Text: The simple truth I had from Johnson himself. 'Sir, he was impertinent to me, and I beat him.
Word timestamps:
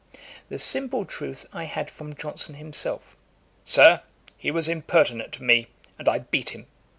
The 0.49 0.57
simple 0.57 1.05
truth 1.05 1.45
I 1.53 1.65
had 1.65 1.91
from 1.91 2.15
Johnson 2.15 2.55
himself. 2.55 3.15
'Sir, 3.65 4.01
he 4.35 4.49
was 4.49 4.67
impertinent 4.67 5.31
to 5.33 5.43
me, 5.43 5.67
and 5.99 6.09
I 6.09 6.17
beat 6.17 6.55
him. 6.55 6.65